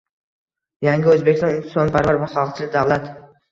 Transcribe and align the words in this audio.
Yangi 0.85 1.11
O'zbekiston 1.17 1.53
insonparvar 1.59 2.19
va 2.25 2.33
xalqchil 2.35 2.75
davlat. 2.81 3.09